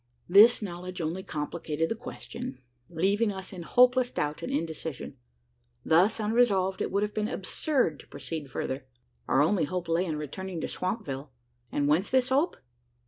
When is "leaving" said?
2.89-3.31